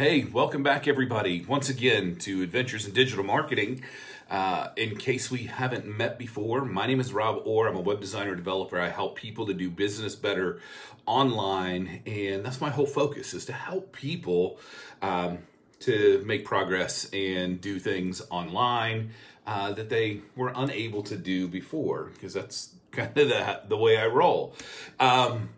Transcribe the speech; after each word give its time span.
Hey, 0.00 0.24
welcome 0.24 0.62
back, 0.62 0.88
everybody, 0.88 1.44
once 1.44 1.68
again 1.68 2.16
to 2.20 2.40
Adventures 2.40 2.86
in 2.86 2.94
Digital 2.94 3.22
Marketing. 3.22 3.82
Uh, 4.30 4.68
in 4.74 4.96
case 4.96 5.30
we 5.30 5.40
haven't 5.40 5.84
met 5.84 6.18
before, 6.18 6.64
my 6.64 6.86
name 6.86 7.00
is 7.00 7.12
Rob 7.12 7.42
Orr. 7.44 7.68
I'm 7.68 7.76
a 7.76 7.82
web 7.82 8.00
designer 8.00 8.34
developer. 8.34 8.80
I 8.80 8.88
help 8.88 9.16
people 9.16 9.44
to 9.44 9.52
do 9.52 9.68
business 9.68 10.16
better 10.16 10.62
online, 11.04 12.00
and 12.06 12.42
that's 12.42 12.62
my 12.62 12.70
whole 12.70 12.86
focus 12.86 13.34
is 13.34 13.44
to 13.44 13.52
help 13.52 13.92
people 13.92 14.58
um, 15.02 15.40
to 15.80 16.22
make 16.24 16.46
progress 16.46 17.06
and 17.12 17.60
do 17.60 17.78
things 17.78 18.22
online 18.30 19.10
uh, 19.46 19.72
that 19.72 19.90
they 19.90 20.22
were 20.34 20.50
unable 20.56 21.02
to 21.02 21.16
do 21.18 21.46
before, 21.46 22.04
because 22.14 22.32
that's 22.32 22.70
kind 22.90 23.18
of 23.18 23.28
the, 23.28 23.60
the 23.68 23.76
way 23.76 23.98
I 23.98 24.06
roll. 24.06 24.54
Um, 24.98 25.50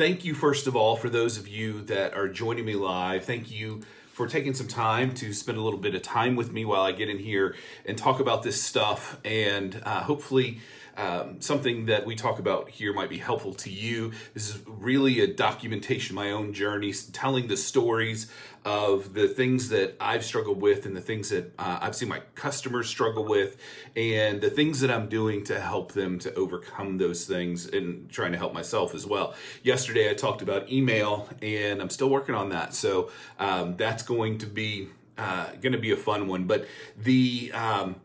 thank 0.00 0.24
you, 0.24 0.32
first 0.32 0.66
of 0.66 0.74
all, 0.74 0.96
for 0.96 1.10
those 1.10 1.36
of 1.36 1.46
you 1.46 1.82
that 1.82 2.14
are 2.14 2.26
joining 2.26 2.64
me 2.64 2.72
live. 2.72 3.22
Thank 3.22 3.50
you 3.50 3.82
for 4.14 4.26
taking 4.26 4.54
some 4.54 4.66
time 4.66 5.12
to 5.16 5.34
spend 5.34 5.58
a 5.58 5.60
little 5.60 5.78
bit 5.78 5.94
of 5.94 6.00
time 6.00 6.36
with 6.36 6.50
me 6.50 6.64
while 6.64 6.80
I 6.80 6.92
get 6.92 7.10
in 7.10 7.18
here 7.18 7.54
and 7.84 7.98
talk 7.98 8.18
about 8.18 8.42
this 8.42 8.62
stuff. 8.62 9.18
And 9.26 9.78
uh, 9.84 10.00
hopefully, 10.00 10.60
um, 10.96 11.40
something 11.40 11.86
that 11.86 12.06
we 12.06 12.14
talk 12.14 12.38
about 12.38 12.70
here 12.70 12.92
might 12.92 13.10
be 13.10 13.18
helpful 13.18 13.54
to 13.54 13.70
you. 13.70 14.12
This 14.34 14.48
is 14.48 14.60
really 14.66 15.20
a 15.20 15.26
documentation 15.26 16.16
of 16.16 16.24
my 16.24 16.30
own 16.30 16.52
journey, 16.52 16.92
telling 17.12 17.48
the 17.48 17.56
stories 17.56 18.30
of 18.64 19.14
the 19.14 19.26
things 19.26 19.70
that 19.70 19.96
I've 20.00 20.24
struggled 20.24 20.60
with 20.60 20.84
and 20.84 20.94
the 20.94 21.00
things 21.00 21.30
that 21.30 21.54
uh, 21.58 21.78
I've 21.80 21.96
seen 21.96 22.08
my 22.08 22.20
customers 22.34 22.88
struggle 22.88 23.24
with 23.24 23.56
and 23.96 24.40
the 24.40 24.50
things 24.50 24.80
that 24.80 24.90
I'm 24.90 25.08
doing 25.08 25.44
to 25.44 25.58
help 25.58 25.92
them 25.92 26.18
to 26.20 26.34
overcome 26.34 26.98
those 26.98 27.24
things 27.24 27.66
and 27.66 28.10
trying 28.10 28.32
to 28.32 28.38
help 28.38 28.52
myself 28.52 28.94
as 28.94 29.06
well. 29.06 29.34
Yesterday 29.62 30.10
I 30.10 30.14
talked 30.14 30.42
about 30.42 30.70
email 30.70 31.28
and 31.40 31.80
I'm 31.80 31.90
still 31.90 32.10
working 32.10 32.34
on 32.34 32.50
that. 32.50 32.74
So 32.74 33.10
um, 33.38 33.76
that's 33.76 34.02
going 34.02 34.38
to 34.38 34.46
be 34.46 34.88
uh, 35.16 35.46
going 35.60 35.72
to 35.72 35.78
be 35.78 35.92
a 35.92 35.96
fun 35.96 36.28
one. 36.28 36.44
But 36.44 36.66
the 36.96 37.52
um, 37.52 37.96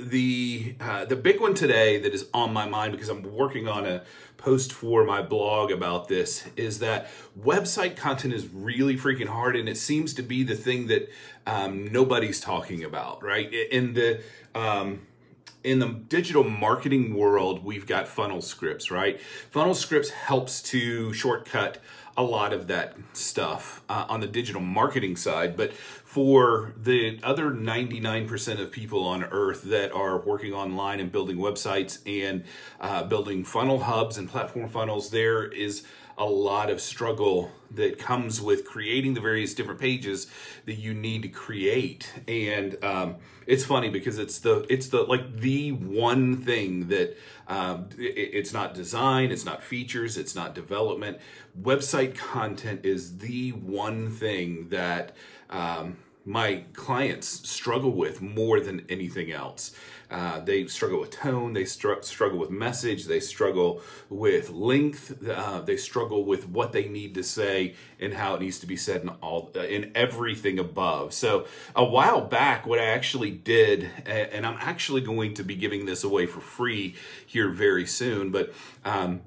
the 0.00 0.74
uh, 0.80 1.04
the 1.04 1.16
big 1.16 1.40
one 1.40 1.54
today 1.54 1.98
that 2.00 2.14
is 2.14 2.26
on 2.32 2.52
my 2.52 2.68
mind 2.68 2.92
because 2.92 3.08
I'm 3.08 3.22
working 3.22 3.68
on 3.68 3.86
a 3.86 4.02
post 4.36 4.72
for 4.72 5.04
my 5.04 5.20
blog 5.20 5.70
about 5.70 6.08
this 6.08 6.48
is 6.56 6.78
that 6.78 7.08
website 7.38 7.96
content 7.96 8.32
is 8.32 8.48
really 8.48 8.96
freaking 8.96 9.26
hard 9.26 9.54
and 9.54 9.68
it 9.68 9.76
seems 9.76 10.14
to 10.14 10.22
be 10.22 10.42
the 10.42 10.54
thing 10.54 10.86
that 10.86 11.10
um, 11.46 11.92
nobody's 11.92 12.40
talking 12.40 12.82
about 12.82 13.22
right? 13.22 13.52
In 13.52 13.94
the 13.94 14.22
um, 14.54 15.06
in 15.62 15.78
the 15.78 15.88
digital 15.88 16.44
marketing 16.44 17.14
world 17.14 17.62
we've 17.62 17.86
got 17.86 18.08
funnel 18.08 18.40
scripts 18.40 18.90
right? 18.90 19.20
Funnel 19.50 19.74
scripts 19.74 20.10
helps 20.10 20.62
to 20.62 21.12
shortcut 21.12 21.78
a 22.20 22.22
lot 22.22 22.52
of 22.52 22.66
that 22.66 22.96
stuff 23.14 23.82
uh, 23.88 24.04
on 24.08 24.20
the 24.20 24.26
digital 24.26 24.60
marketing 24.60 25.16
side. 25.16 25.56
But 25.56 25.72
for 25.72 26.74
the 26.76 27.18
other 27.22 27.50
99% 27.50 28.60
of 28.60 28.70
people 28.70 29.04
on 29.04 29.24
earth 29.24 29.62
that 29.62 29.90
are 29.92 30.18
working 30.18 30.52
online 30.52 31.00
and 31.00 31.10
building 31.10 31.38
websites 31.38 31.98
and 32.06 32.44
uh, 32.78 33.04
building 33.04 33.42
funnel 33.42 33.80
hubs 33.80 34.18
and 34.18 34.28
platform 34.28 34.68
funnels, 34.68 35.10
there 35.10 35.44
is 35.46 35.86
a 36.18 36.24
lot 36.24 36.70
of 36.70 36.80
struggle 36.80 37.50
that 37.72 37.98
comes 37.98 38.40
with 38.40 38.64
creating 38.64 39.14
the 39.14 39.20
various 39.20 39.54
different 39.54 39.80
pages 39.80 40.26
that 40.66 40.74
you 40.74 40.92
need 40.92 41.22
to 41.22 41.28
create. 41.28 42.12
And 42.26 42.82
um, 42.84 43.16
it's 43.46 43.64
funny 43.64 43.90
because 43.90 44.18
it's 44.18 44.38
the 44.38 44.66
it's 44.68 44.88
the 44.88 45.02
like 45.02 45.36
the 45.38 45.72
one 45.72 46.36
thing 46.36 46.88
that 46.88 47.16
um, 47.48 47.88
it, 47.98 48.30
it's 48.32 48.52
not 48.52 48.74
design 48.74 49.30
it's 49.30 49.44
not 49.44 49.62
features 49.62 50.16
it's 50.16 50.34
not 50.34 50.54
development. 50.54 51.18
Website 51.60 52.16
content 52.16 52.84
is 52.84 53.18
the 53.18 53.50
one 53.50 54.10
thing 54.10 54.68
that 54.68 55.16
um, 55.48 55.96
my 56.24 56.64
clients 56.74 57.48
struggle 57.48 57.92
with 57.92 58.20
more 58.20 58.60
than 58.60 58.84
anything 58.88 59.32
else. 59.32 59.74
Uh, 60.10 60.40
they 60.40 60.66
struggle 60.66 60.98
with 61.00 61.10
tone, 61.10 61.52
they 61.52 61.64
str- 61.64 62.02
struggle 62.02 62.38
with 62.38 62.50
message, 62.50 63.06
they 63.06 63.20
struggle 63.20 63.80
with 64.08 64.50
length, 64.50 65.26
uh, 65.28 65.60
they 65.60 65.76
struggle 65.76 66.24
with 66.24 66.48
what 66.48 66.72
they 66.72 66.88
need 66.88 67.14
to 67.14 67.22
say 67.22 67.74
and 68.00 68.14
how 68.14 68.34
it 68.34 68.40
needs 68.40 68.58
to 68.58 68.66
be 68.66 68.76
said 68.76 69.02
in 69.02 69.08
all 69.08 69.52
uh, 69.54 69.60
in 69.60 69.92
everything 69.94 70.58
above. 70.58 71.14
So 71.14 71.46
a 71.76 71.84
while 71.84 72.22
back, 72.22 72.66
what 72.66 72.80
I 72.80 72.86
actually 72.86 73.30
did, 73.30 73.88
and 74.04 74.44
I'm 74.44 74.58
actually 74.58 75.00
going 75.00 75.34
to 75.34 75.44
be 75.44 75.54
giving 75.54 75.86
this 75.86 76.02
away 76.02 76.26
for 76.26 76.40
free 76.40 76.96
here 77.24 77.48
very 77.48 77.86
soon, 77.86 78.32
but 78.32 78.52
um, 78.84 79.20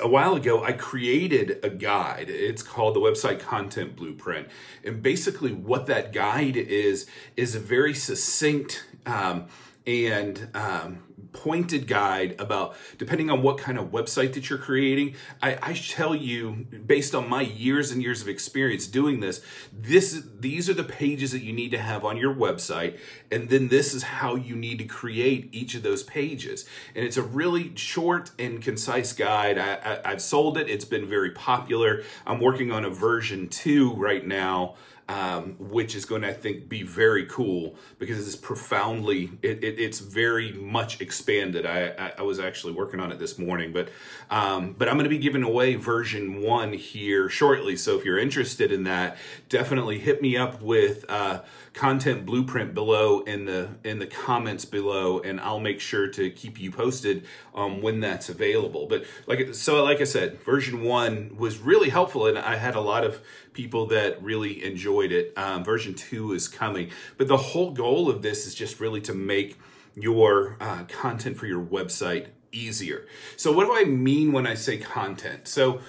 a 0.00 0.08
while 0.08 0.34
ago, 0.34 0.62
I 0.62 0.72
created 0.72 1.58
a 1.62 1.70
guide. 1.70 2.30
It's 2.30 2.62
called 2.62 2.94
the 2.94 3.00
Website 3.00 3.40
Content 3.40 3.96
Blueprint. 3.96 4.48
And 4.84 5.02
basically, 5.02 5.52
what 5.52 5.86
that 5.86 6.12
guide 6.12 6.56
is, 6.56 7.06
is 7.36 7.54
a 7.54 7.60
very 7.60 7.94
succinct 7.94 8.84
um, 9.06 9.46
and 9.86 10.48
um, 10.54 11.02
pointed 11.32 11.86
guide 11.86 12.34
about 12.38 12.74
depending 12.98 13.30
on 13.30 13.42
what 13.42 13.58
kind 13.58 13.78
of 13.78 13.86
website 13.86 14.34
that 14.34 14.48
you're 14.48 14.58
creating. 14.58 15.14
I, 15.42 15.58
I 15.62 15.72
tell 15.72 16.14
you, 16.14 16.66
based 16.86 17.14
on 17.14 17.28
my 17.28 17.42
years 17.42 17.90
and 17.90 18.02
years 18.02 18.22
of 18.22 18.28
experience 18.28 18.86
doing 18.86 19.20
this, 19.20 19.42
this 19.72 20.22
these 20.38 20.68
are 20.68 20.74
the 20.74 20.84
pages 20.84 21.32
that 21.32 21.42
you 21.42 21.52
need 21.52 21.70
to 21.70 21.78
have 21.78 22.04
on 22.04 22.16
your 22.16 22.34
website, 22.34 22.98
and 23.30 23.48
then 23.48 23.68
this 23.68 23.94
is 23.94 24.02
how 24.02 24.34
you 24.34 24.56
need 24.56 24.78
to 24.78 24.84
create 24.84 25.48
each 25.52 25.74
of 25.74 25.82
those 25.82 26.02
pages. 26.02 26.64
And 26.94 27.04
it's 27.04 27.16
a 27.16 27.22
really 27.22 27.76
short 27.76 28.30
and 28.38 28.62
concise 28.62 29.12
guide. 29.12 29.58
I, 29.58 29.74
I, 29.74 30.12
I've 30.12 30.22
sold 30.22 30.58
it. 30.58 30.68
It's 30.68 30.84
been 30.84 31.06
very 31.06 31.30
popular. 31.30 32.02
I'm 32.26 32.40
working 32.40 32.72
on 32.72 32.84
a 32.84 32.90
version 32.90 33.48
two 33.48 33.94
right 33.94 34.26
now 34.26 34.76
um, 35.08 35.56
which 35.58 35.94
is 35.94 36.04
going 36.04 36.22
to, 36.22 36.28
I 36.28 36.34
think, 36.34 36.68
be 36.68 36.82
very 36.82 37.24
cool 37.26 37.76
because 37.98 38.26
it's 38.26 38.36
profoundly, 38.36 39.30
it, 39.40 39.64
it, 39.64 39.80
it's 39.80 40.00
very 40.00 40.52
much 40.52 41.00
expanded. 41.08 41.64
I, 41.64 41.94
I, 41.98 42.12
I, 42.18 42.22
was 42.22 42.38
actually 42.38 42.74
working 42.74 43.00
on 43.00 43.10
it 43.10 43.18
this 43.18 43.38
morning, 43.38 43.72
but 43.72 43.88
um, 44.28 44.74
but 44.76 44.90
I'm 44.90 44.96
going 44.96 45.04
to 45.04 45.10
be 45.10 45.16
giving 45.16 45.42
away 45.42 45.74
version 45.74 46.42
one 46.42 46.74
here 46.74 47.30
shortly. 47.30 47.76
So 47.76 47.96
if 47.96 48.04
you're 48.04 48.18
interested 48.18 48.70
in 48.70 48.84
that, 48.84 49.16
definitely 49.48 50.00
hit 50.00 50.20
me 50.20 50.36
up 50.36 50.60
with 50.60 51.06
uh, 51.08 51.40
content 51.72 52.26
blueprint 52.26 52.74
below 52.74 53.20
in 53.20 53.46
the 53.46 53.70
in 53.84 54.00
the 54.00 54.06
comments 54.06 54.66
below, 54.66 55.20
and 55.20 55.40
I'll 55.40 55.60
make 55.60 55.80
sure 55.80 56.08
to 56.08 56.28
keep 56.28 56.60
you 56.60 56.70
posted 56.70 57.24
um, 57.54 57.80
when 57.80 58.00
that's 58.00 58.28
available. 58.28 58.86
But 58.86 59.06
like 59.26 59.54
so, 59.54 59.82
like 59.82 60.02
I 60.02 60.04
said, 60.04 60.42
version 60.42 60.82
one 60.82 61.36
was 61.38 61.56
really 61.58 61.88
helpful, 61.88 62.26
and 62.26 62.38
I 62.38 62.56
had 62.56 62.74
a 62.74 62.82
lot 62.82 63.02
of 63.02 63.22
people 63.54 63.86
that 63.86 64.22
really 64.22 64.62
enjoyed 64.62 65.10
it. 65.10 65.32
Um, 65.38 65.64
version 65.64 65.94
two 65.94 66.34
is 66.34 66.48
coming. 66.48 66.90
But 67.16 67.28
the 67.28 67.38
whole 67.38 67.70
goal 67.70 68.10
of 68.10 68.20
this 68.20 68.46
is 68.46 68.54
just 68.54 68.78
really 68.78 69.00
to 69.00 69.14
make 69.14 69.56
your 70.00 70.56
uh, 70.60 70.84
content 70.84 71.36
for 71.36 71.46
your 71.46 71.64
website 71.64 72.28
easier. 72.52 73.06
So, 73.36 73.52
what 73.52 73.66
do 73.66 73.74
I 73.74 73.84
mean 73.84 74.32
when 74.32 74.46
I 74.46 74.54
say 74.54 74.78
content? 74.78 75.48
So, 75.48 75.80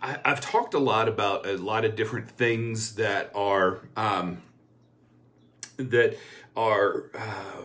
I, 0.00 0.18
have 0.24 0.40
talked 0.40 0.74
a 0.74 0.78
lot 0.78 1.08
about 1.08 1.46
a 1.46 1.56
lot 1.56 1.84
of 1.84 1.96
different 1.96 2.30
things 2.30 2.94
that 2.94 3.30
are 3.34 3.88
um, 3.96 4.42
that 5.76 6.16
are 6.56 7.10
uh, 7.14 7.62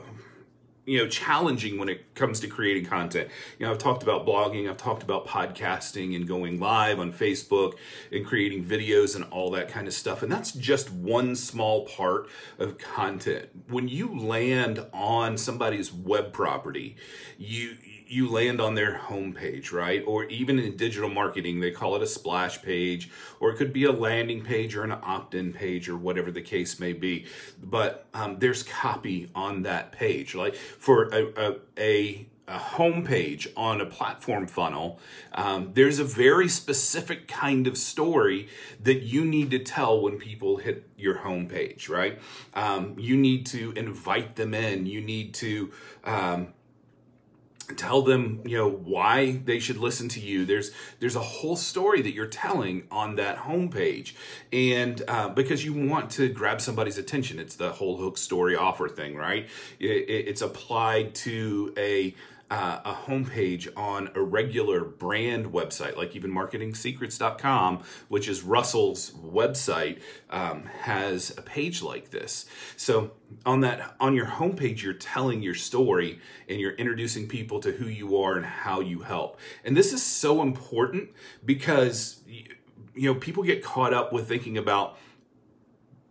you 0.85 0.97
know 0.97 1.07
challenging 1.07 1.77
when 1.77 1.89
it 1.89 2.13
comes 2.15 2.39
to 2.41 2.47
creating 2.47 2.85
content. 2.85 3.29
You 3.57 3.65
know 3.65 3.71
i've 3.71 3.77
talked 3.77 4.03
about 4.03 4.25
blogging 4.25 4.69
i've 4.69 4.77
talked 4.77 5.03
about 5.03 5.27
podcasting 5.27 6.15
and 6.15 6.27
going 6.27 6.59
live 6.59 6.99
on 6.99 7.13
facebook 7.13 7.73
and 8.11 8.25
creating 8.25 8.65
videos 8.65 9.15
and 9.15 9.23
all 9.25 9.51
that 9.51 9.69
kind 9.69 9.87
of 9.87 9.93
stuff. 9.93 10.23
And 10.23 10.31
that's 10.31 10.51
just 10.51 10.91
one 10.91 11.35
small 11.35 11.85
part 11.85 12.27
of 12.59 12.77
content. 12.77 13.49
When 13.69 13.87
you 13.87 14.17
land 14.19 14.85
on 14.93 15.37
somebody's 15.37 15.93
web 15.93 16.33
property 16.33 16.95
you 17.37 17.75
you 18.07 18.29
land 18.29 18.61
on 18.61 18.75
their 18.75 18.97
homepage, 18.97 19.71
right? 19.71 20.03
Or 20.05 20.25
even 20.25 20.59
in 20.59 20.77
digital 20.77 21.09
marketing, 21.09 21.59
they 21.59 21.71
call 21.71 21.95
it 21.95 22.01
a 22.01 22.07
splash 22.07 22.61
page, 22.61 23.09
or 23.39 23.51
it 23.51 23.57
could 23.57 23.73
be 23.73 23.83
a 23.85 23.91
landing 23.91 24.43
page 24.43 24.75
or 24.75 24.83
an 24.83 24.91
opt 24.91 25.35
in 25.35 25.53
page 25.53 25.89
or 25.89 25.97
whatever 25.97 26.31
the 26.31 26.41
case 26.41 26.79
may 26.79 26.93
be. 26.93 27.25
But 27.61 28.05
um, 28.13 28.39
there's 28.39 28.63
copy 28.63 29.29
on 29.35 29.63
that 29.63 29.91
page. 29.91 30.35
Like 30.35 30.55
for 30.55 31.09
a, 31.09 31.33
a, 31.37 31.55
a 31.77 32.27
a 32.47 32.57
homepage 32.57 33.47
on 33.55 33.79
a 33.79 33.85
platform 33.85 34.47
funnel, 34.47 34.99
um, 35.33 35.71
there's 35.73 35.99
a 35.99 36.03
very 36.03 36.49
specific 36.49 37.27
kind 37.27 37.67
of 37.67 37.77
story 37.77 38.49
that 38.81 39.01
you 39.01 39.23
need 39.23 39.49
to 39.51 39.59
tell 39.59 40.01
when 40.01 40.17
people 40.17 40.57
hit 40.57 40.89
your 40.97 41.19
homepage, 41.19 41.87
right? 41.87 42.19
Um, 42.53 42.95
you 42.99 43.15
need 43.15 43.45
to 43.47 43.71
invite 43.73 44.35
them 44.35 44.53
in. 44.53 44.85
You 44.85 44.99
need 45.01 45.33
to 45.35 45.71
um, 46.03 46.53
tell 47.77 48.01
them 48.01 48.41
you 48.45 48.57
know 48.57 48.69
why 48.69 49.41
they 49.45 49.59
should 49.59 49.77
listen 49.77 50.09
to 50.09 50.19
you. 50.19 50.45
There's 50.45 50.71
there's 50.99 51.15
a 51.15 51.21
whole 51.21 51.55
story 51.55 52.01
that 52.01 52.13
you're 52.13 52.27
telling 52.27 52.87
on 52.91 53.15
that 53.15 53.37
homepage. 53.37 54.13
And 54.51 55.01
uh, 55.07 55.29
because 55.29 55.63
you 55.65 55.73
want 55.73 56.11
to 56.11 56.29
grab 56.29 56.61
somebody's 56.61 56.97
attention. 56.97 57.39
It's 57.39 57.55
the 57.55 57.71
whole 57.71 57.97
hook 57.97 58.17
story 58.17 58.55
offer 58.55 58.87
thing 58.89 59.15
right? 59.15 59.47
It, 59.79 59.85
it's 59.87 60.41
applied 60.41 61.15
to 61.15 61.73
a 61.77 62.15
uh, 62.53 62.79
a 62.85 62.93
homepage 62.93 63.67
on 63.75 64.11
a 64.13 64.21
regular 64.21 64.83
brand 64.83 65.47
website, 65.47 65.97
like 65.97 66.15
even 66.15 66.31
marketingsecrets.com, 66.31 67.81
which 68.09 68.27
is 68.27 68.43
Russell's 68.43 69.09
website, 69.13 69.99
um, 70.29 70.65
has 70.81 71.35
a 71.35 71.41
page 71.41 71.81
like 71.81 72.11
this. 72.11 72.45
So 72.77 73.13
on 73.43 73.61
that 73.61 73.95
on 73.99 74.13
your 74.13 74.27
homepage, 74.27 74.83
you're 74.83 74.93
telling 74.93 75.41
your 75.41 75.55
story 75.55 76.19
and 76.47 76.59
you're 76.59 76.73
introducing 76.73 77.27
people 77.27 77.59
to 77.59 77.71
who 77.71 77.87
you 77.87 78.21
are 78.21 78.35
and 78.35 78.45
how 78.45 78.81
you 78.81 78.99
help. 78.99 79.39
And 79.65 79.75
this 79.75 79.91
is 79.91 80.03
so 80.03 80.43
important 80.43 81.09
because 81.43 82.21
you 82.27 83.11
know 83.11 83.15
people 83.15 83.41
get 83.41 83.63
caught 83.63 83.95
up 83.95 84.13
with 84.13 84.27
thinking 84.27 84.59
about 84.59 84.99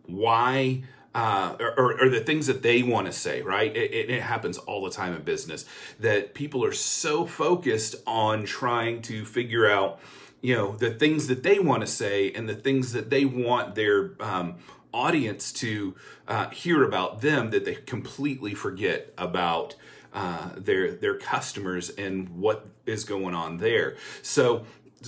why 0.07 0.83
uh, 1.15 1.55
or, 1.59 2.01
or, 2.01 2.09
the 2.09 2.19
things 2.19 2.47
that 2.47 2.63
they 2.63 2.81
want 2.81 3.05
to 3.05 3.13
say, 3.13 3.41
right? 3.43 3.75
It, 3.75 4.09
it, 4.09 4.21
happens 4.21 4.57
all 4.57 4.83
the 4.83 4.89
time 4.89 5.13
in 5.13 5.21
business 5.21 5.63
that 5.99 6.33
people 6.33 6.65
are 6.65 6.71
so 6.71 7.25
focused 7.27 7.95
on 8.07 8.45
trying 8.45 9.03
to 9.03 9.23
figure 9.23 9.69
out, 9.69 9.99
you 10.41 10.55
know, 10.55 10.75
the 10.75 10.91
things 10.91 11.27
that 11.27 11.43
they 11.43 11.59
want 11.59 11.81
to 11.81 11.87
say 11.87 12.31
and 12.31 12.49
the 12.49 12.55
things 12.55 12.93
that 12.93 13.11
they 13.11 13.25
want 13.25 13.75
their 13.75 14.15
um, 14.19 14.55
audience 14.91 15.51
to 15.51 15.95
uh, 16.27 16.49
hear 16.49 16.83
about 16.83 17.21
them 17.21 17.51
that 17.51 17.65
they 17.65 17.75
completely 17.75 18.55
forget 18.55 19.13
about 19.17 19.75
uh, 20.13 20.49
their 20.57 20.93
their 20.93 21.17
customers 21.17 21.89
and 21.91 22.29
what 22.29 22.67
is 22.85 23.03
going 23.03 23.33
on 23.33 23.57
there. 23.57 23.97
So, 24.21 24.65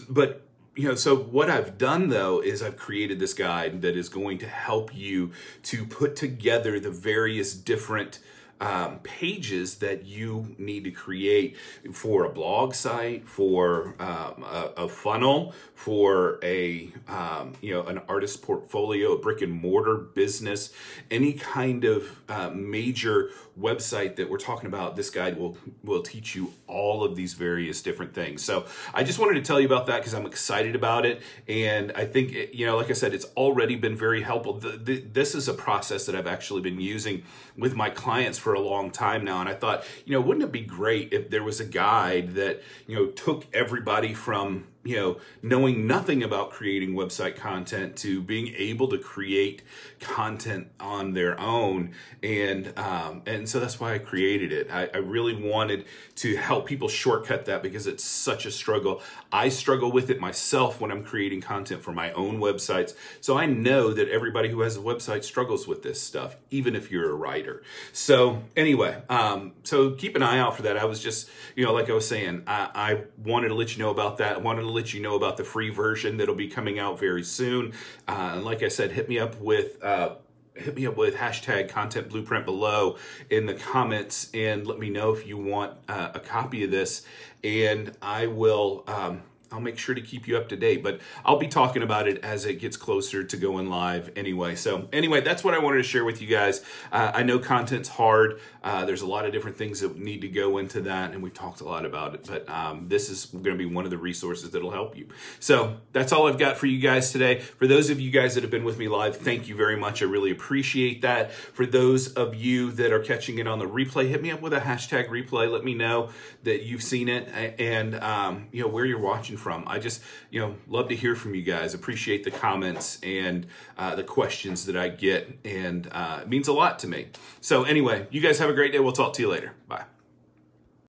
but 0.10 0.46
you 0.76 0.90
know, 0.90 0.96
so 0.96 1.16
what 1.16 1.50
I've 1.50 1.78
done 1.78 2.10
though 2.10 2.42
is 2.42 2.62
I've 2.62 2.78
created 2.78 3.20
this 3.20 3.34
guide 3.34 3.82
that 3.82 3.96
is 3.96 4.10
going 4.10 4.38
to 4.40 4.48
help 4.48 4.94
you 4.94 5.32
to 5.64 5.86
put 5.86 6.16
together 6.16 6.80
the 6.80 6.92
various 6.92 7.54
different 7.54 8.20
um, 8.62 9.00
pages 9.00 9.76
that 9.76 10.06
you 10.06 10.56
need 10.58 10.86
to 10.86 10.92
create 10.92 11.58
for 11.92 12.24
a 12.24 12.30
blog 12.30 12.74
site, 12.74 13.28
for 13.28 13.96
um, 14.00 14.44
a, 14.44 14.72
a, 14.78 14.88
funnel, 14.88 15.54
for 15.74 16.40
a 16.42 16.90
um, 17.10 17.54
you 17.62 17.74
know 17.74 17.84
an 17.84 18.00
artist 18.08 18.42
portfolio, 18.42 19.14
a 19.14 19.18
brick 19.18 19.42
and 19.42 19.52
mortar 19.52 19.96
business, 19.98 20.72
any 21.12 21.34
kind 21.34 21.84
of 21.84 22.22
uh, 22.30 22.50
major 22.50 23.30
website 23.60 24.16
that 24.16 24.30
we're 24.30 24.38
talking 24.38 24.68
about. 24.68 24.96
This 24.96 25.10
guide 25.10 25.38
will 25.38 25.58
will 25.84 26.02
teach 26.02 26.34
you 26.34 26.54
all 26.66 27.04
of 27.04 27.18
these 27.18 27.34
various 27.34 27.82
different 27.82 28.14
things. 28.14 28.42
So 28.42 28.68
I 28.94 29.04
just 29.04 29.20
wanted 29.20 29.34
to 29.36 29.42
tell 29.42 29.60
you 29.60 29.66
about 29.66 29.88
that 29.88 29.98
because 29.98 30.14
I'm 30.14 30.26
excited 30.26 30.76
about 30.76 31.06
it, 31.06 31.22
and 31.50 31.92
I 31.94 32.06
think 32.06 32.32
it, 32.34 32.54
you 32.54 32.66
know, 32.66 32.78
like 32.78 32.90
I 32.90 32.94
said, 32.94 33.14
it's 33.14 33.28
already 33.36 33.76
been 33.76 33.98
very 33.98 34.22
helpful. 34.22 34.54
The, 34.54 34.78
the, 34.78 35.00
this 35.02 35.36
is 35.36 35.50
a 35.50 35.54
process 35.54 36.06
that 36.06 36.16
I've 36.16 36.28
actually 36.28 36.62
been 36.62 36.80
using 36.80 37.24
with 37.58 37.76
my 37.76 37.90
clients 37.90 38.45
for 38.46 38.54
a 38.54 38.60
long 38.60 38.92
time 38.92 39.26
now. 39.26 39.40
And 39.40 39.50
I 39.50 39.56
thought, 39.56 39.84
you 40.06 40.14
know, 40.14 40.22
wouldn't 40.22 40.46
it 40.46 40.52
be 40.52 40.62
great 40.62 41.12
if 41.12 41.32
there 41.32 41.42
was 41.42 41.60
a 41.60 41.66
guide 41.66 42.36
that, 42.36 42.62
you 42.86 42.96
know, 42.96 43.08
took 43.08 43.44
everybody 43.52 44.14
from 44.14 44.68
you 44.86 44.96
know, 44.96 45.18
knowing 45.42 45.88
nothing 45.88 46.22
about 46.22 46.52
creating 46.52 46.94
website 46.94 47.36
content 47.36 47.96
to 47.98 48.22
being 48.22 48.54
able 48.56 48.88
to 48.88 49.00
create 49.00 49.64
content 50.00 50.68
on 50.80 51.14
their 51.14 51.38
own. 51.40 51.92
And, 52.22 52.72
um, 52.78 53.24
and 53.26 53.50
so 53.50 53.60
that's 53.60 53.80
why 53.80 53.96
I 53.96 53.98
created 53.98 54.54
it. 54.54 54.70
I, 54.72 54.88
I 54.94 54.98
really 54.98 55.36
wanted 55.36 55.86
to 56.18 56.36
help 56.36 56.68
people 56.68 56.88
shortcut 56.88 57.46
that 57.46 57.64
because 57.64 57.88
it's 57.88 58.04
such 58.04 58.46
a 58.46 58.52
struggle. 58.52 59.02
I 59.32 59.50
struggle 59.50 59.92
with 59.92 60.12
it 60.12 60.20
myself 60.20 60.80
when 60.80 60.92
I'm 60.92 61.04
creating 61.04 61.42
content 61.42 61.82
for 61.82 61.92
my 61.92 62.12
own 62.12 62.40
websites. 62.40 62.94
So 63.22 63.40
I 63.40 63.48
know 63.48 63.92
that 63.92 64.08
everybody 64.08 64.50
who 64.50 64.62
has 64.62 64.78
a 64.78 64.82
website 64.82 65.24
struggles 65.24 65.68
with 65.68 65.82
this 65.82 66.00
stuff, 66.00 66.36
even 66.52 66.76
if 66.76 66.92
you're 66.92 67.10
a 67.10 67.16
writer. 67.16 67.64
So 67.92 68.44
anyway, 68.56 69.02
um, 69.10 69.54
so 69.64 69.92
keep 69.92 70.16
an 70.16 70.22
eye 70.22 70.38
out 70.38 70.56
for 70.56 70.62
that. 70.62 70.78
I 70.78 70.86
was 70.86 71.00
just, 71.00 71.28
you 71.56 71.66
know, 71.66 71.74
like 71.74 71.90
I 71.90 71.94
was 71.94 72.08
saying, 72.08 72.44
I, 72.46 72.70
I 72.76 73.02
wanted 73.24 73.48
to 73.48 73.56
let 73.56 73.76
you 73.76 73.82
know 73.82 73.90
about 73.90 74.20
that. 74.20 74.36
I 74.36 74.40
wanted 74.40 74.62
to 74.62 74.75
let 74.76 74.94
you 74.94 75.02
know 75.02 75.16
about 75.16 75.38
the 75.38 75.44
free 75.44 75.70
version 75.70 76.18
that'll 76.18 76.36
be 76.36 76.48
coming 76.48 76.78
out 76.80 77.00
very 77.00 77.24
soon. 77.24 77.74
Uh, 78.08 78.34
and 78.34 78.44
like 78.44 78.62
I 78.62 78.68
said, 78.68 78.92
hit 78.92 79.10
me 79.10 79.20
up 79.20 79.40
with. 79.40 79.84
Uh, 79.84 80.16
hit 80.56 80.74
me 80.74 80.88
up 80.88 80.96
with 80.96 81.16
hashtag 81.16 81.68
content 81.68 82.08
blueprint 82.08 82.46
below 82.46 82.96
in 83.30 83.46
the 83.46 83.54
comments 83.54 84.30
and 84.34 84.66
let 84.66 84.80
me 84.80 84.90
know 84.90 85.12
if 85.12 85.28
you 85.28 85.38
want 85.38 85.74
uh, 85.90 86.12
a 86.14 86.20
copy 86.22 86.64
of 86.64 86.72
this 86.72 87.06
and 87.44 87.92
i 88.02 88.26
will 88.26 88.86
um, 88.88 89.22
I'll 89.56 89.62
make 89.62 89.78
sure 89.78 89.96
to 89.96 90.02
keep 90.02 90.28
you 90.28 90.36
up 90.36 90.50
to 90.50 90.58
date, 90.58 90.84
but 90.84 91.00
I'll 91.24 91.40
be 91.40 91.48
talking 91.48 91.82
about 91.82 92.10
it 92.10 92.24
as 92.26 92.46
it 92.46 92.56
gets 92.56 92.76
closer 92.76 93.24
to 93.24 93.38
going 93.38 93.70
live 93.70 94.12
anyway. 94.18 94.56
So, 94.56 94.90
anyway, 94.92 95.22
that's 95.22 95.46
what 95.46 95.54
I 95.54 95.60
wanted 95.60 95.78
to 95.78 95.84
share 95.84 96.04
with 96.04 96.22
you 96.22 96.28
guys. 96.28 96.62
Uh, 96.92 97.12
I 97.14 97.24
know 97.24 97.40
content's 97.40 97.88
hard. 97.88 98.42
Uh, 98.62 98.84
there's 98.84 99.02
a 99.02 99.08
lot 99.08 99.26
of 99.26 99.32
different 99.32 99.56
things 99.58 99.80
that 99.80 99.98
need 99.98 100.22
to 100.22 100.28
go 100.28 100.58
into 100.58 100.82
that, 100.82 101.14
and 101.14 101.24
we've 101.24 101.34
talked 101.34 101.62
a 101.62 101.64
lot 101.64 101.86
about 101.86 102.16
it, 102.16 102.28
but 102.28 102.50
um, 102.50 102.90
this 102.90 103.10
is 103.10 103.28
going 103.28 103.44
to 103.44 103.56
be 103.56 103.66
one 103.66 103.86
of 103.86 103.92
the 103.92 103.98
resources 103.98 104.52
that'll 104.52 104.72
help 104.72 104.98
you. 104.98 105.08
So, 105.40 105.78
that's 105.94 106.12
all 106.12 106.28
I've 106.28 106.38
got 106.38 106.58
for 106.58 106.66
you 106.66 106.80
guys 106.80 107.14
today. 107.14 107.40
For 107.40 107.66
those 107.66 107.90
of 107.90 108.02
you 108.02 108.12
guys 108.12 108.36
that 108.36 108.44
have 108.44 108.52
been 108.52 108.66
with 108.66 108.78
me 108.78 108.90
live, 108.90 109.16
thank 109.16 109.48
you 109.48 109.56
very 109.56 109.78
much. 109.78 110.02
I 110.02 110.06
really 110.06 110.32
appreciate 110.32 111.02
that. 111.04 111.32
For 111.32 111.66
those 111.66 112.12
of 112.14 112.36
you 112.36 112.72
that 112.74 112.92
are 112.92 113.00
catching 113.00 113.40
it 113.40 113.48
on 113.48 113.60
the 113.60 113.68
replay, 113.68 114.10
hit 114.10 114.22
me 114.22 114.32
up 114.32 114.42
with 114.42 114.52
a 114.52 114.60
hashtag 114.60 115.08
replay. 115.08 115.50
Let 115.50 115.64
me 115.64 115.76
know 115.76 116.10
that 116.44 116.64
you've 116.64 116.84
seen 116.84 117.08
it 117.08 117.30
and, 117.60 117.96
um, 117.96 118.48
you 118.52 118.62
know, 118.62 118.68
where 118.68 118.86
you're 118.86 119.00
watching 119.00 119.38
from. 119.46 119.64
I 119.68 119.78
just, 119.78 120.02
you 120.32 120.40
know, 120.42 120.56
love 120.68 120.90
to 120.90 120.96
hear 120.96 121.16
from 121.16 121.36
you 121.36 121.44
guys. 121.44 121.76
Appreciate 121.76 122.24
the 122.24 122.32
comments 122.32 122.98
and 123.04 123.46
uh, 123.78 123.94
the 123.94 124.04
questions 124.04 124.66
that 124.66 124.76
I 124.76 124.88
get, 124.88 125.38
and 125.46 125.88
uh, 125.92 126.22
it 126.24 126.28
means 126.28 126.48
a 126.48 126.54
lot 126.54 126.80
to 126.80 126.88
me. 126.88 127.10
So, 127.42 127.64
anyway, 127.64 128.08
you 128.10 128.22
guys 128.22 128.40
have 128.40 128.50
a 128.50 128.54
great 128.54 128.72
day. 128.72 128.80
We'll 128.80 129.00
talk 129.04 129.14
to 129.14 129.22
you 129.22 129.30
later. 129.30 129.54
Bye. 129.68 129.86